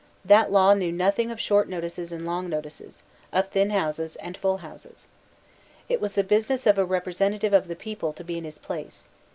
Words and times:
That 0.25 0.51
law 0.51 0.73
knew 0.73 0.91
nothing 0.91 1.29
of 1.29 1.39
short 1.39 1.69
notices 1.69 2.11
and 2.11 2.25
long 2.25 2.49
notices, 2.49 3.03
of 3.31 3.49
thin 3.49 3.69
houses 3.69 4.15
and 4.15 4.35
full 4.35 4.57
houses. 4.65 5.05
It 5.89 6.01
was 6.01 6.13
the 6.13 6.23
business 6.23 6.65
of 6.65 6.79
a 6.79 6.85
representative 6.85 7.53
of 7.53 7.67
the 7.67 7.75
people 7.75 8.11
to 8.13 8.23
be 8.23 8.39
in 8.39 8.43
his 8.43 8.57
place. 8.57 9.09